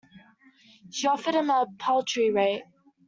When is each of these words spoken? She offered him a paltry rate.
She 0.89 1.05
offered 1.05 1.35
him 1.35 1.51
a 1.51 1.67
paltry 1.77 2.31
rate. 2.31 2.63